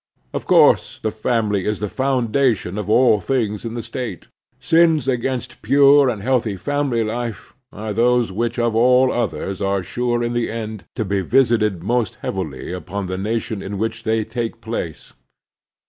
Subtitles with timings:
[0.33, 4.29] Of course the family is the foimdation of all things in the State.
[4.59, 10.23] Sins against pure and healthy family life are those which of all others are sure
[10.23, 14.59] in the end to be visited most heavily upon the nation in which they take
[14.59, 15.13] place.